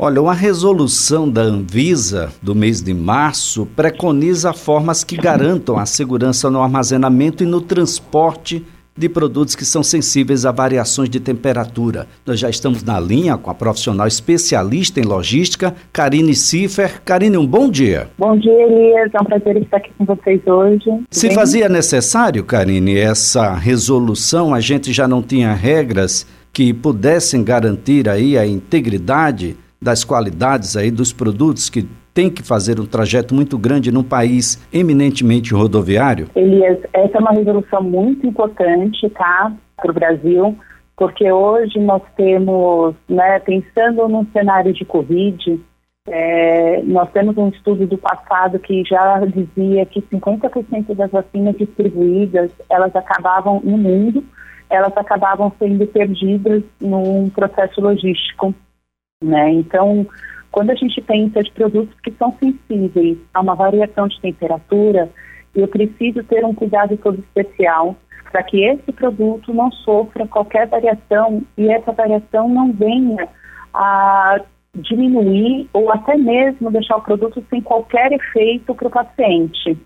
[0.00, 6.50] Olha, uma resolução da Anvisa do mês de março preconiza formas que garantam a segurança
[6.50, 8.64] no armazenamento e no transporte
[8.96, 12.06] de produtos que são sensíveis a variações de temperatura.
[12.24, 17.02] Nós já estamos na linha com a profissional especialista em logística, Karine Siffer.
[17.02, 18.08] Karine, um bom dia.
[18.16, 19.10] Bom dia, Elias.
[19.12, 20.90] É um prazer estar aqui com vocês hoje.
[21.10, 21.36] Se Bem?
[21.36, 28.38] fazia necessário, Karine, essa resolução, a gente já não tinha regras que pudessem garantir aí
[28.38, 33.90] a integridade das qualidades aí dos produtos que tem que fazer um trajeto muito grande
[33.90, 36.28] num país eminentemente rodoviário?
[36.36, 40.56] Elias, essa é uma resolução muito importante, tá, para o Brasil,
[40.96, 45.60] porque hoje nós temos, né, pensando num cenário de Covid,
[46.08, 52.50] é, nós temos um estudo do passado que já dizia que 50% das vacinas distribuídas,
[52.70, 54.22] elas acabavam no mundo,
[54.68, 58.54] elas acabavam sendo perdidas num processo logístico,
[59.22, 59.50] né?
[59.50, 60.06] Então,
[60.50, 65.10] quando a gente pensa de produtos que são sensíveis a uma variação de temperatura,
[65.54, 67.96] eu preciso ter um cuidado todo especial
[68.30, 73.28] para que esse produto não sofra qualquer variação e essa variação não venha
[73.74, 74.40] a
[74.74, 79.78] diminuir ou até mesmo deixar o produto sem qualquer efeito para o paciente.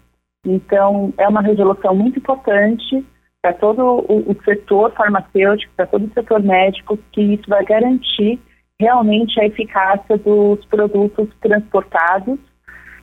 [0.45, 3.05] Então, é uma resolução muito importante
[3.43, 8.41] para todo o, o setor farmacêutico, para todo o setor médico, que isso vai garantir
[8.81, 12.39] realmente a eficácia dos produtos transportados,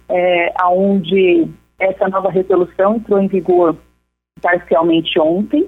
[0.10, 1.48] é, onde
[1.80, 3.76] essa nova resolução entrou em vigor
[4.42, 5.68] parcialmente ontem,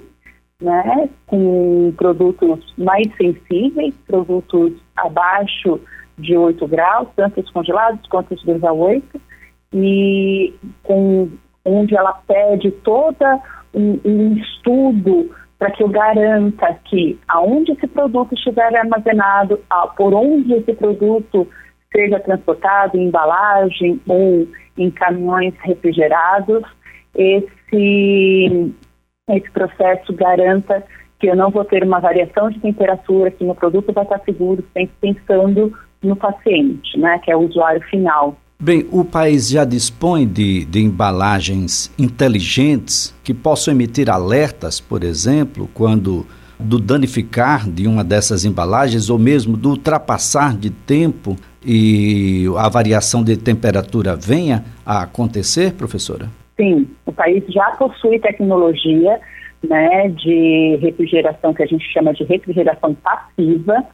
[0.60, 5.80] né, com produtos mais sensíveis, produtos abaixo
[6.18, 9.20] de 8 graus, tanto os congelados quanto os 2 a 8,
[9.74, 11.28] e com,
[11.64, 13.40] onde ela pede toda
[13.74, 19.60] um, um estudo para que eu garanta que aonde esse produto estiver armazenado,
[19.96, 21.48] por onde esse produto
[21.92, 26.62] seja transportado, em embalagem ou em caminhões refrigerados,
[27.14, 28.74] esse,
[29.30, 30.84] esse processo garanta
[31.18, 34.62] que eu não vou ter uma variação de temperatura, que meu produto vai estar seguro,
[34.74, 35.72] sempre pensando
[36.02, 38.36] no paciente, né, que é o usuário final.
[38.58, 45.68] Bem, o país já dispõe de, de embalagens inteligentes que possam emitir alertas, por exemplo,
[45.74, 46.26] quando
[46.58, 53.22] do danificar de uma dessas embalagens ou mesmo do ultrapassar de tempo e a variação
[53.22, 56.30] de temperatura venha a acontecer, professora?
[56.56, 59.20] Sim, o país já possui tecnologia
[59.68, 63.84] né, de refrigeração que a gente chama de refrigeração passiva,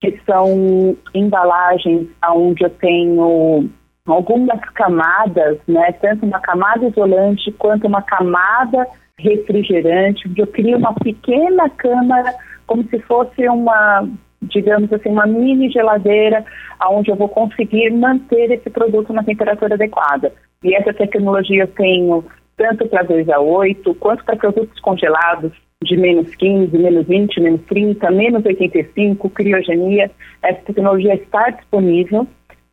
[0.00, 3.68] que são embalagens onde eu tenho
[4.06, 8.86] algumas camadas, né, tanto uma camada isolante quanto uma camada
[9.18, 12.34] refrigerante, eu crio uma pequena câmara,
[12.66, 14.08] como se fosse uma,
[14.42, 16.44] digamos assim, uma mini geladeira,
[16.90, 20.32] onde eu vou conseguir manter esse produto na temperatura adequada.
[20.64, 22.24] E essa tecnologia eu tenho
[22.56, 25.52] tanto para 2 a 8, quanto para produtos congelados
[25.82, 30.10] de menos 15, menos 20, menos 30, menos 85, criogenia.
[30.42, 32.26] Essa tecnologia está disponível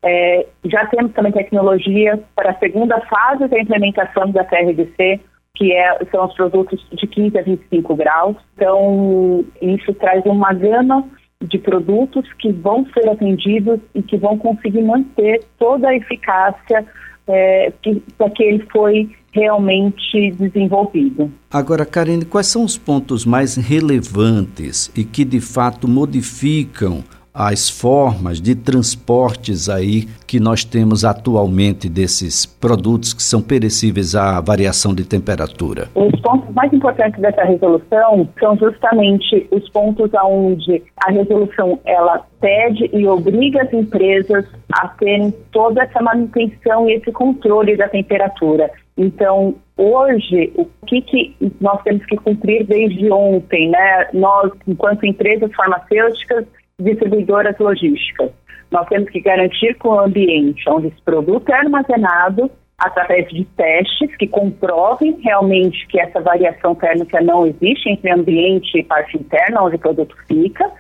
[0.03, 5.19] é, já temos também tecnologia para a segunda fase da implementação da TRDC,
[5.55, 8.37] que é, são os produtos de 15 a 25 graus.
[8.55, 11.05] Então, isso traz uma gama
[11.41, 16.85] de produtos que vão ser atendidos e que vão conseguir manter toda a eficácia
[17.27, 21.31] é, que, para que ele foi realmente desenvolvido.
[21.51, 27.03] Agora, Karine, quais são os pontos mais relevantes e que de fato modificam
[27.34, 34.41] as formas de transportes aí que nós temos atualmente desses produtos que são perecíveis à
[34.41, 35.88] variação de temperatura?
[35.95, 42.90] Os pontos mais importantes dessa resolução são justamente os pontos aonde a resolução ela pede
[42.94, 48.69] e obriga as empresas a terem toda essa manutenção e esse controle da temperatura.
[48.97, 54.09] Então, hoje, o que, que nós temos que cumprir desde ontem, né?
[54.13, 56.46] Nós, enquanto empresas farmacêuticas,
[56.79, 58.31] distribuidoras logísticas.
[58.72, 64.16] Nós temos que garantir que o ambiente onde esse produto é armazenado, através de testes
[64.16, 69.76] que comprovem realmente que essa variação térmica não existe entre ambiente e parte interna onde
[69.76, 70.72] o produto fica,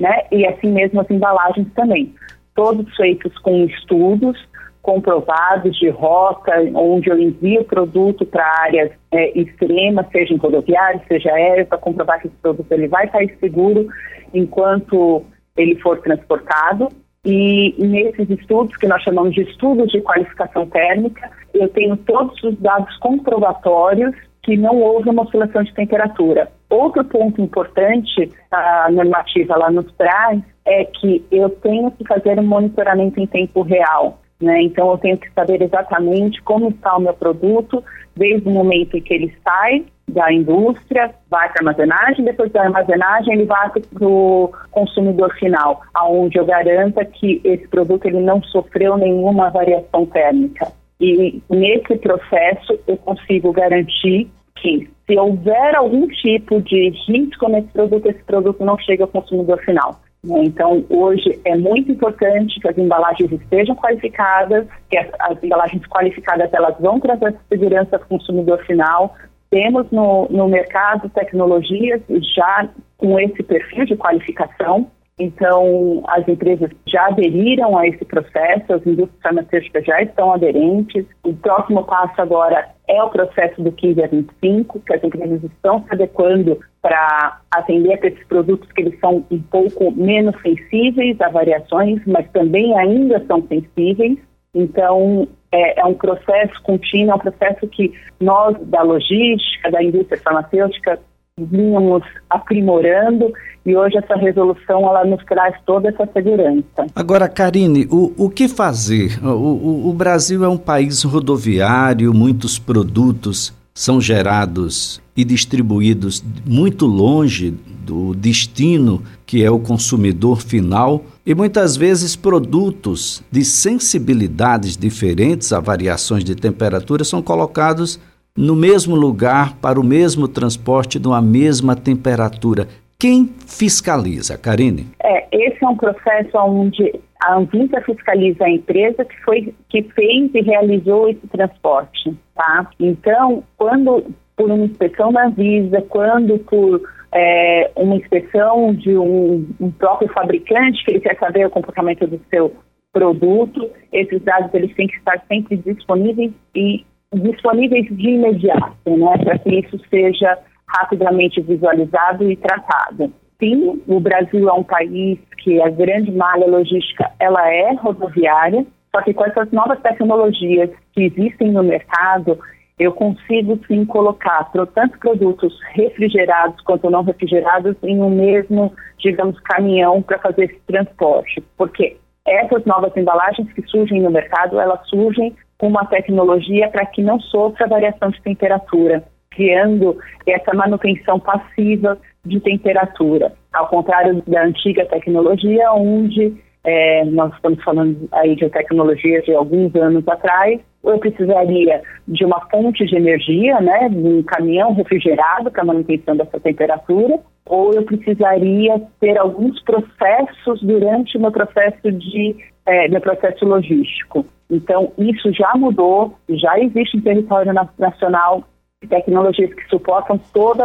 [0.00, 0.22] né?
[0.32, 2.14] E assim mesmo as embalagens também.
[2.54, 4.38] Todos feitos com estudos
[4.80, 11.00] comprovados de rota, onde eu envio o produto para áreas é, extremas, seja em rodoviário,
[11.08, 13.88] seja aéreo, para comprovar que esse produto ele vai estar seguro
[14.34, 15.24] enquanto
[15.56, 16.88] ele for transportado.
[17.24, 22.58] E nesses estudos, que nós chamamos de estudos de qualificação térmica, eu tenho todos os
[22.58, 26.50] dados comprobatórios que não houve uma oscilação de temperatura.
[26.68, 32.46] Outro ponto importante a normativa lá nos traz é que eu tenho que fazer um
[32.46, 34.20] monitoramento em tempo real.
[34.40, 34.62] Né?
[34.62, 37.82] Então, eu tenho que saber exatamente como está o meu produto,
[38.16, 42.62] desde o momento em que ele sai da indústria, vai para a armazenagem, depois da
[42.62, 48.42] armazenagem ele vai para o consumidor final, aonde eu garanta que esse produto ele não
[48.42, 50.70] sofreu nenhuma variação térmica.
[51.00, 58.06] E nesse processo eu consigo garantir que se houver algum tipo de risco nesse produto,
[58.06, 60.00] esse produto não chega ao consumidor final.
[60.24, 60.44] Né?
[60.44, 66.52] Então, hoje é muito importante que as embalagens estejam qualificadas, que as, as embalagens qualificadas
[66.52, 69.14] elas vão trazer segurança para o consumidor final.
[69.50, 72.00] Temos no, no mercado tecnologias
[72.34, 78.84] já com esse perfil de qualificação, então, as empresas já aderiram a esse processo, as
[78.84, 81.06] indústrias farmacêuticas já estão aderentes.
[81.22, 85.84] O próximo passo agora é o processo do 15 a 25, que as empresas estão
[85.84, 91.28] se adequando para atender a esses produtos que eles são um pouco menos sensíveis a
[91.28, 94.18] variações, mas também ainda são sensíveis.
[94.52, 100.20] Então, é, é um processo contínuo, é um processo que nós, da logística, da indústria
[100.20, 100.98] farmacêutica,
[101.40, 103.32] vínhamos aprimorando
[103.66, 106.86] e hoje essa resolução ela nos traz toda essa segurança.
[106.94, 109.18] Agora, Karine, o, o que fazer?
[109.20, 116.86] O, o, o Brasil é um país rodoviário, muitos produtos são gerados e distribuídos muito
[116.86, 125.52] longe do destino que é o consumidor final e muitas vezes produtos de sensibilidades diferentes
[125.52, 127.98] a variações de temperatura são colocados
[128.36, 132.66] no mesmo lugar para o mesmo transporte numa mesma temperatura.
[132.98, 134.86] Quem fiscaliza, Karine?
[135.02, 140.34] É, esse é um processo onde a Anvisa fiscaliza a empresa que foi que fez
[140.34, 142.68] e realizou esse transporte, tá?
[142.80, 144.04] Então, quando
[144.36, 146.82] por uma inspeção da Anvisa, quando por
[147.12, 152.20] é, uma inspeção de um, um, próprio fabricante que ele quer saber o comportamento do
[152.28, 152.52] seu
[152.92, 156.84] produto, esses dados eles têm que estar sempre disponíveis e
[157.14, 163.12] disponíveis de imediato, né, para que isso seja rapidamente visualizado e tratado.
[163.38, 168.64] Sim, o Brasil é um país que a grande malha logística ela é rodoviária,
[168.94, 172.38] só que com essas novas tecnologias que existem no mercado,
[172.78, 180.02] eu consigo sim colocar tanto produtos refrigerados quanto não refrigerados em um mesmo, digamos, caminhão
[180.02, 181.96] para fazer esse transporte, porque
[182.26, 187.66] essas novas embalagens que surgem no mercado, elas surgem uma tecnologia para que não sofra
[187.66, 196.34] variação de temperatura, criando essa manutenção passiva de temperatura, ao contrário da antiga tecnologia, onde
[196.64, 202.40] é, nós estamos falando aí de tecnologia de alguns anos atrás, eu precisaria de uma
[202.50, 208.80] fonte de energia, né, de um caminhão refrigerado para manutenção dessa temperatura, ou eu precisaria
[209.00, 212.36] ter alguns processos durante o meu processo de
[212.66, 214.24] é, meu processo logístico.
[214.50, 218.44] Então, isso já mudou, já existe em território nacional
[218.88, 220.62] tecnologias que suportam todo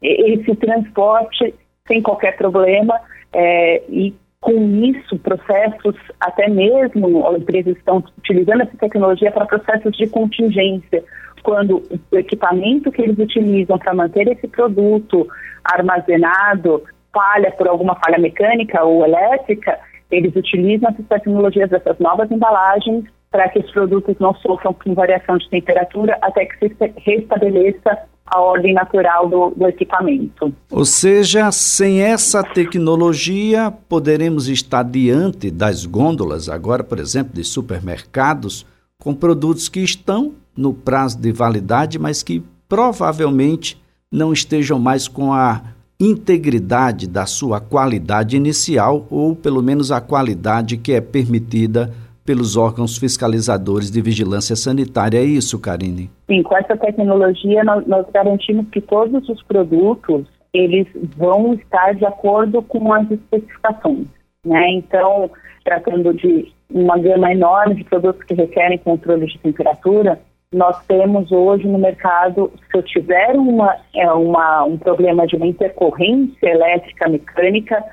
[0.00, 1.54] esse transporte
[1.86, 3.00] sem qualquer problema
[3.32, 9.96] é, e com isso processos até mesmo as empresas estão utilizando essa tecnologia para processos
[9.96, 11.02] de contingência.
[11.42, 11.82] Quando
[12.12, 15.26] o equipamento que eles utilizam para manter esse produto
[15.64, 16.82] armazenado
[17.12, 19.78] falha por alguma falha mecânica ou elétrica
[20.10, 25.36] eles utilizam essas tecnologias dessas novas embalagens para que os produtos não sofram com variação
[25.36, 30.52] de temperatura até que se restabeleça a ordem natural do, do, equipamento.
[30.70, 38.66] Ou seja, sem essa tecnologia, poderemos estar diante das gôndolas, agora, por exemplo, de supermercados,
[38.98, 43.80] com produtos que estão no prazo de validade, mas que provavelmente
[44.10, 45.62] não estejam mais com a
[45.98, 51.90] integridade da sua qualidade inicial, ou pelo menos a qualidade que é permitida
[52.24, 55.18] pelos órgãos fiscalizadores de vigilância sanitária.
[55.18, 56.10] É isso, Karine?
[56.26, 60.86] Sim, com essa tecnologia nós, garantimos que todos os produtos eles
[61.16, 64.06] vão estar de acordo com as especificações.
[64.44, 64.70] Né?
[64.70, 65.30] Então,
[65.64, 70.18] tratando de uma gama enorme de produtos que requerem controle de temperatura,
[70.56, 75.46] nós temos hoje no mercado, se eu tiver uma, é, uma, um problema de uma
[75.46, 77.84] intercorrência elétrica mecânica,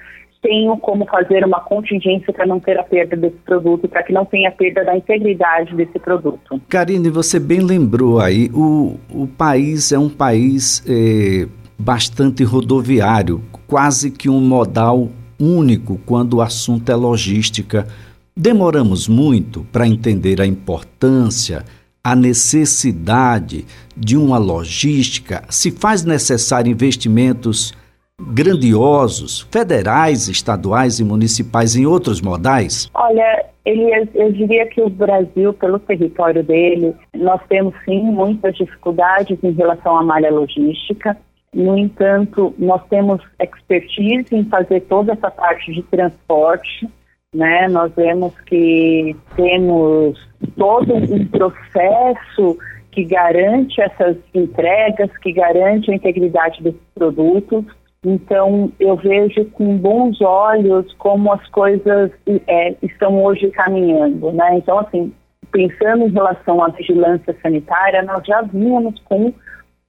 [0.42, 4.26] tenho como fazer uma contingência para não ter a perda desse produto, para que não
[4.26, 6.62] tenha perda da integridade desse produto.
[6.70, 14.10] Karine, você bem lembrou aí, o, o país é um país é, bastante rodoviário, quase
[14.10, 17.88] que um modal único quando o assunto é logística.
[18.36, 21.64] Demoramos muito para entender a importância,
[22.06, 25.44] a necessidade de uma logística?
[25.50, 27.74] Se faz necessário investimentos
[28.22, 32.92] grandiosos, federais, estaduais e municipais em outros modais?
[32.94, 39.52] Olha, eu diria que o Brasil, pelo território dele, nós temos sim muitas dificuldades em
[39.52, 41.18] relação à malha logística.
[41.54, 46.90] No entanto, nós temos expertise em fazer toda essa parte de transporte,
[47.34, 47.68] né?
[47.68, 50.20] Nós vemos que temos
[50.58, 52.58] todo um processo
[52.92, 57.66] que garante essas entregas, que garante a integridade desses produtos.
[58.06, 62.12] Então, eu vejo com bons olhos como as coisas
[62.48, 64.58] é, estão hoje caminhando, né?
[64.58, 65.14] Então, assim,
[65.52, 69.34] pensando em relação à vigilância sanitária, nós já vínhamos com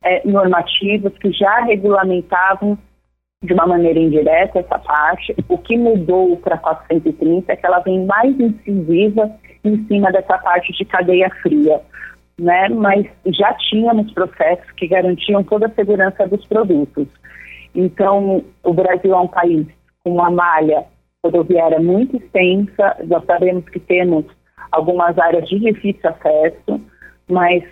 [0.02, 2.78] é, normativos que já regulamentavam
[3.44, 5.34] de uma maneira indireta essa parte.
[5.48, 9.30] O que mudou para 430 é que ela vem mais incisiva
[9.62, 11.80] em cima dessa parte de cadeia fria.
[12.40, 12.68] Né?
[12.70, 17.06] Mas já tínhamos processos que garantiam toda a segurança dos produtos.
[17.74, 19.66] Então, o Brasil é um país
[20.02, 20.84] com uma malha
[21.24, 24.24] rodoviária muito extensa, nós sabemos que temos
[24.70, 26.80] algumas áreas de difícil acesso,
[27.28, 27.64] mas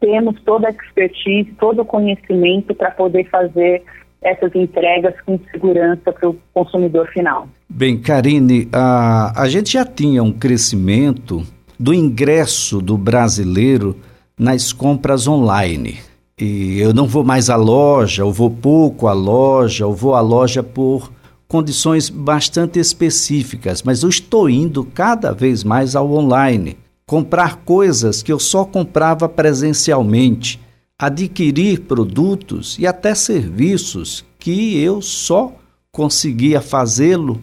[0.00, 3.84] temos toda a expertise, todo o conhecimento para poder fazer
[4.22, 7.48] essas entregas com segurança para o consumidor final.
[7.68, 11.42] Bem, Karine, a, a gente já tinha um crescimento
[11.78, 13.96] do ingresso do brasileiro
[14.38, 15.98] nas compras online
[16.38, 20.20] e eu não vou mais à loja, eu vou pouco à loja, eu vou à
[20.20, 21.10] loja por
[21.48, 28.30] condições bastante específicas, mas eu estou indo cada vez mais ao online, comprar coisas que
[28.30, 30.60] eu só comprava presencialmente,
[30.98, 35.54] adquirir produtos e até serviços que eu só
[35.92, 37.40] conseguia fazê-lo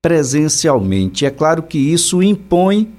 [0.00, 1.24] presencialmente.
[1.24, 2.92] É claro que isso impõe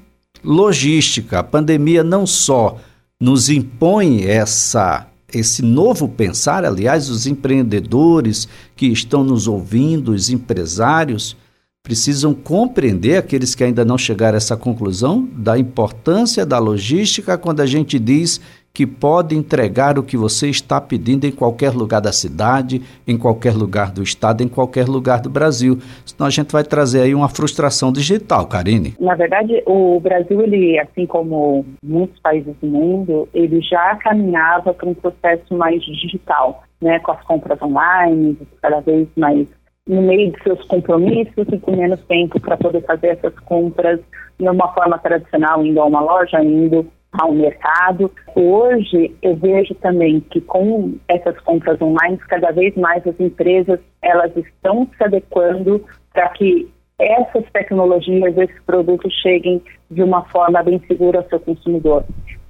[0.44, 1.40] logística.
[1.40, 2.78] A pandemia não só
[3.20, 11.36] nos impõe essa esse novo pensar, aliás, os empreendedores que estão nos ouvindo, os empresários,
[11.84, 17.60] precisam compreender, aqueles que ainda não chegaram a essa conclusão, da importância da logística quando
[17.60, 18.40] a gente diz
[18.76, 23.54] que pode entregar o que você está pedindo em qualquer lugar da cidade, em qualquer
[23.54, 25.80] lugar do estado, em qualquer lugar do Brasil.
[26.06, 28.94] Senão a gente vai trazer aí uma frustração digital, Karine.
[29.00, 34.90] Na verdade, o Brasil, ele, assim como muitos países do mundo, ele já caminhava para
[34.90, 39.48] um processo mais digital, né, com as compras online, cada vez mais
[39.88, 44.02] no meio de seus compromissos e com menos tempo para poder fazer essas compras
[44.38, 46.86] de uma forma tradicional, indo a uma loja, indo
[47.20, 48.12] ao mercado.
[48.36, 54.36] Hoje eu vejo também que com essas compras online, cada vez mais as empresas elas
[54.36, 61.20] estão se adequando para que essas tecnologias, esses produtos cheguem de uma forma bem segura
[61.20, 62.06] ao seu consumidor.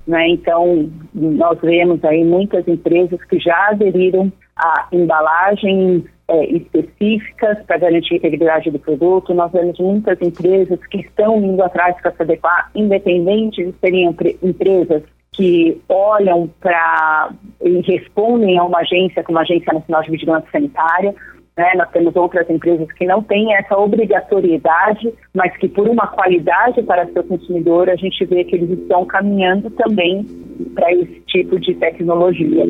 [0.07, 0.29] Né?
[0.29, 8.15] Então, nós vemos aí muitas empresas que já aderiram a embalagens é, específicas para garantir
[8.15, 9.33] a integridade do produto.
[9.33, 15.03] Nós vemos muitas empresas que estão indo atrás para se adequar, independente de serem empresas
[15.31, 17.29] que olham para
[17.61, 21.13] e respondem a uma agência como a Agência Nacional de Vigilância Sanitária,
[21.57, 21.71] né?
[21.75, 27.07] Nós temos outras empresas que não têm essa obrigatoriedade, mas que por uma qualidade para
[27.07, 30.25] seu consumidor, a gente vê que eles estão caminhando também
[30.73, 32.65] para esse tipo de tecnologia.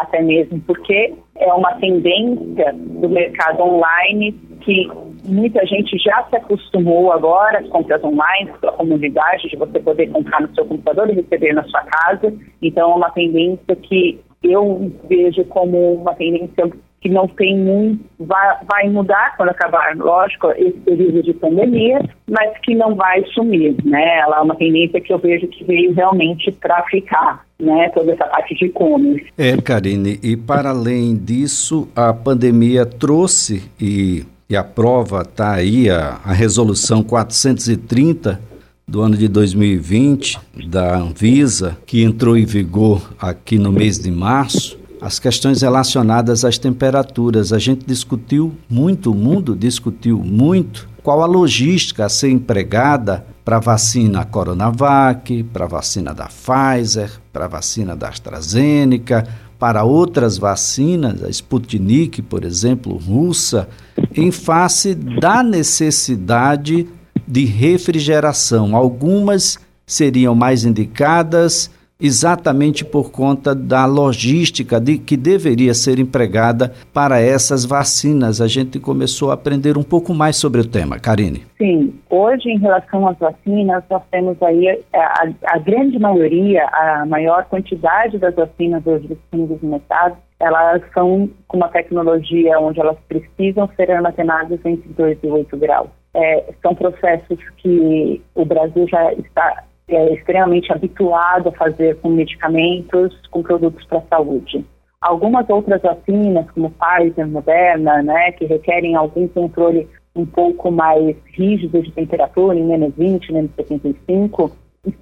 [0.00, 4.90] Até mesmo porque é uma tendência do mercado online que
[5.24, 10.42] muita gente já se acostumou agora às compras online, a comunidade, de você poder comprar
[10.42, 12.34] no seu computador e receber na sua casa.
[12.60, 18.56] Então, é uma tendência que eu vejo como uma tendência que não tem muito, vai,
[18.68, 24.18] vai mudar quando acabar, lógico, esse período de pandemia, mas que não vai sumir, né?
[24.18, 27.90] Ela é uma tendência que eu vejo que veio realmente para ficar, né?
[27.90, 29.26] Toda essa parte de e-commerce.
[29.38, 35.88] É, Karine, e para além disso, a pandemia trouxe e, e a prova está aí,
[35.90, 38.40] a, a resolução 430
[38.88, 40.38] do ano de 2020
[40.68, 46.58] da Anvisa, que entrou em vigor aqui no mês de março, as questões relacionadas às
[46.58, 47.52] temperaturas.
[47.52, 53.58] A gente discutiu muito, o mundo discutiu muito qual a logística a ser empregada para
[53.58, 59.26] a vacina Coronavac, para a vacina da Pfizer, para a vacina da AstraZeneca,
[59.58, 63.68] para outras vacinas, a Sputnik, por exemplo, russa,
[64.14, 66.86] em face da necessidade
[67.26, 68.76] de refrigeração.
[68.76, 77.20] Algumas seriam mais indicadas exatamente por conta da logística de, que deveria ser empregada para
[77.20, 78.40] essas vacinas.
[78.40, 80.98] A gente começou a aprender um pouco mais sobre o tema.
[80.98, 81.46] Karine.
[81.56, 87.06] Sim, hoje em relação às vacinas, nós temos aí é, a, a grande maioria, a
[87.06, 92.98] maior quantidade das vacinas hoje disponíveis no mercado, elas são com uma tecnologia onde elas
[93.08, 95.88] precisam ser armazenadas entre 2 e 8 graus.
[96.12, 103.14] É, são processos que o Brasil já está é extremamente habituado a fazer com medicamentos,
[103.30, 104.64] com produtos para saúde.
[105.00, 111.82] Algumas outras vacinas, como Pfizer, Moderna, né, que requerem algum controle um pouco mais rígido
[111.82, 114.50] de temperatura, em menos 20, menos 75,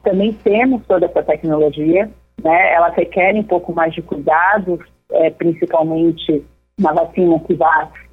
[0.03, 2.11] também temos toda essa tecnologia,
[2.43, 4.81] né, elas requerem um pouco mais de cuidados,
[5.13, 6.45] é, principalmente
[6.79, 7.57] na vacina que,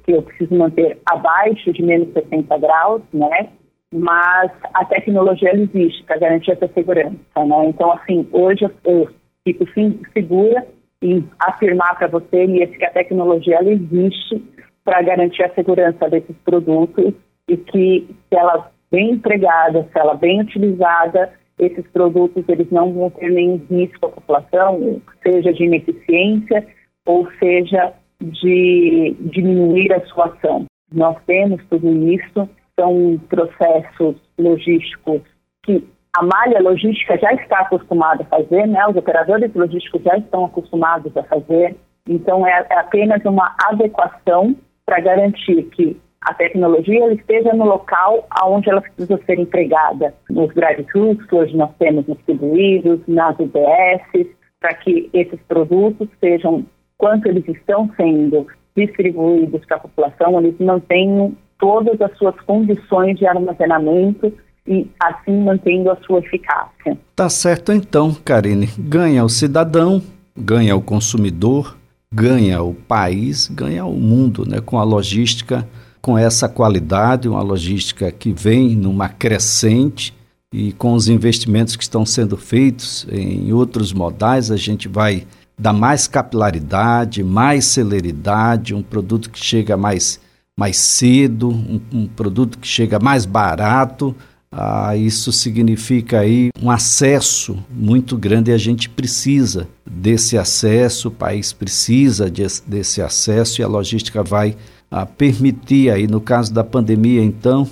[0.04, 3.48] que eu preciso manter abaixo de menos 60 graus, né,
[3.92, 7.66] mas a tecnologia existe para garantir essa segurança, né?
[7.66, 9.08] Então, assim, hoje eu
[9.44, 9.66] fico
[10.12, 10.66] segura
[11.02, 14.42] em afirmar para você que a tecnologia ela existe
[14.84, 17.12] para garantir a segurança desses produtos
[17.48, 23.10] e que se ela bem empregada, se ela bem utilizada, esses produtos eles não vão
[23.10, 26.66] ter nenhum risco à população, seja de ineficiência
[27.04, 30.66] ou seja de diminuir a sua ação.
[30.92, 32.48] Nós temos tudo isso
[32.82, 35.22] são processos logísticos
[35.62, 35.86] que
[36.16, 38.84] a malha logística já está acostumada a fazer, né?
[38.88, 41.76] Os operadores logísticos já estão acostumados a fazer.
[42.08, 48.68] Então é, é apenas uma adequação para garantir que a tecnologia esteja no local onde
[48.68, 50.12] ela precisa ser empregada.
[50.28, 54.28] Nos drive-thrus que hoje nós temos distribuídos, nas UBS,
[54.60, 56.64] para que esses produtos sejam,
[56.98, 58.46] quanto eles estão sendo
[58.76, 64.32] distribuídos para a população, eles mantenham todas as suas condições de armazenamento
[64.66, 66.98] e assim mantendo a sua eficácia.
[67.14, 68.68] Tá certo então, Karine.
[68.76, 70.02] Ganha o cidadão,
[70.36, 71.76] ganha o consumidor,
[72.12, 74.60] ganha o país, ganha o mundo, né?
[74.60, 75.68] Com a logística,
[76.00, 80.12] com essa qualidade, uma logística que vem numa crescente
[80.52, 85.72] e com os investimentos que estão sendo feitos em outros modais, a gente vai dar
[85.72, 90.20] mais capilaridade, mais celeridade, um produto que chega mais
[90.62, 94.14] mais cedo, um, um produto que chega mais barato.
[94.48, 101.10] Ah, isso significa aí um acesso muito grande e a gente precisa desse acesso, o
[101.10, 104.56] país precisa de, desse acesso e a logística vai
[104.88, 107.68] ah, permitir aí, no caso da pandemia, então,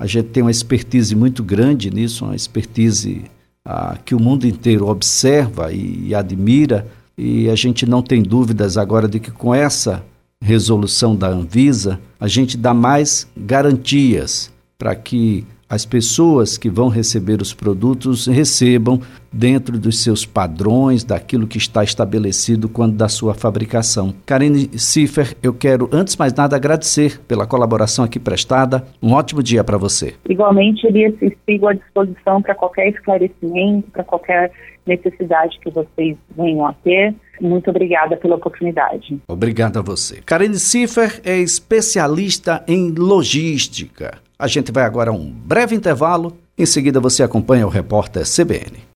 [0.00, 3.24] a gente tem uma expertise muito grande nisso, uma expertise
[3.64, 8.76] ah, que o mundo inteiro observa e, e admira e a gente não tem dúvidas
[8.76, 10.04] agora de que com essa
[10.42, 17.42] resolução da Anvisa, a gente dá mais garantias para que as pessoas que vão receber
[17.42, 24.14] os produtos recebam dentro dos seus padrões, daquilo que está estabelecido quando da sua fabricação.
[24.24, 28.82] Karine Ciffer, eu quero, antes mais nada, agradecer pela colaboração aqui prestada.
[29.02, 30.14] Um ótimo dia para você.
[30.26, 34.50] Igualmente, Elias, sigo à disposição para qualquer esclarecimento, para qualquer
[34.86, 37.14] necessidade que vocês venham a ter.
[37.40, 39.20] Muito obrigada pela oportunidade.
[39.26, 40.20] Obrigado a você.
[40.24, 44.18] Karine Ciffer é especialista em logística.
[44.38, 46.36] A gente vai agora a um breve intervalo.
[46.56, 48.78] Em seguida, você acompanha o repórter CBN.